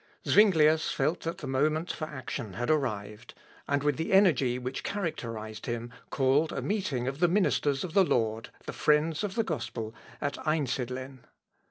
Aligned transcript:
Zuinglius 0.25 0.91
felt 0.91 1.19
that 1.19 1.37
the 1.37 1.45
moment 1.47 1.91
for 1.91 2.05
action 2.05 2.53
had 2.53 2.71
arrived, 2.71 3.35
and 3.67 3.83
with 3.83 3.97
the 3.97 4.11
energy 4.13 4.57
which 4.57 4.83
characterised 4.83 5.67
him, 5.67 5.93
called 6.09 6.51
a 6.51 6.59
meeting 6.59 7.07
of 7.07 7.19
the 7.19 7.27
ministers 7.27 7.83
of 7.83 7.93
the 7.93 8.03
Lord, 8.03 8.49
the 8.65 8.73
friends 8.73 9.23
of 9.23 9.35
the 9.35 9.43
gospel, 9.43 9.93
at 10.19 10.39
Einsidlen. 10.39 11.25